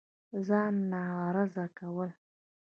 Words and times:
ځان 0.45 0.73
ناغرضه 0.91 1.63
كول 1.77 2.09